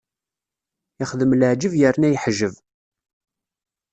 Ixdem 1.03 1.31
leεǧeb 1.39 1.73
yerna 1.79 2.07
yeḥǧeb. 2.09 2.53